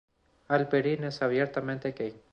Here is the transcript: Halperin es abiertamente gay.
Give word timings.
Halperin 0.47 1.03
es 1.03 1.21
abiertamente 1.21 1.91
gay. 1.91 2.19